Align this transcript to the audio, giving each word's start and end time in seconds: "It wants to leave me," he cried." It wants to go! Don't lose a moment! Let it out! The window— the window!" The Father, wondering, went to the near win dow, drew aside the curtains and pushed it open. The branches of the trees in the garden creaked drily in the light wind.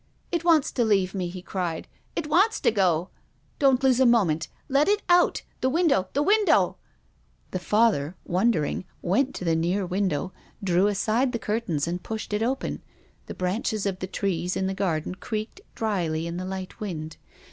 "It 0.35 0.43
wants 0.43 0.71
to 0.71 0.83
leave 0.83 1.13
me," 1.13 1.27
he 1.29 1.43
cried." 1.43 1.87
It 2.15 2.25
wants 2.25 2.59
to 2.61 2.71
go! 2.71 3.09
Don't 3.59 3.83
lose 3.83 3.99
a 3.99 4.05
moment! 4.07 4.47
Let 4.67 4.87
it 4.87 5.03
out! 5.09 5.43
The 5.59 5.69
window— 5.69 6.07
the 6.13 6.23
window!" 6.23 6.77
The 7.51 7.59
Father, 7.59 8.15
wondering, 8.25 8.85
went 9.03 9.35
to 9.35 9.45
the 9.45 9.55
near 9.55 9.85
win 9.85 10.07
dow, 10.07 10.31
drew 10.63 10.87
aside 10.87 11.33
the 11.33 11.37
curtains 11.37 11.87
and 11.87 12.01
pushed 12.01 12.33
it 12.33 12.41
open. 12.41 12.81
The 13.27 13.35
branches 13.35 13.85
of 13.85 13.99
the 13.99 14.07
trees 14.07 14.57
in 14.57 14.65
the 14.65 14.73
garden 14.73 15.13
creaked 15.13 15.61
drily 15.75 16.25
in 16.25 16.37
the 16.37 16.45
light 16.45 16.79
wind. 16.79 17.17